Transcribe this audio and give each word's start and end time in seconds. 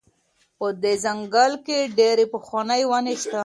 په 0.57 0.67
دې 0.83 0.93
ځنګل 1.03 1.53
کې 1.65 1.79
ډېرې 1.97 2.25
پخوانۍ 2.33 2.81
ونې 2.91 3.15
شته. 3.21 3.39